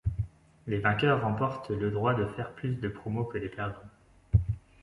[0.65, 3.85] Les vainqueurs remportent le droit de faire plus de promos que les perdants.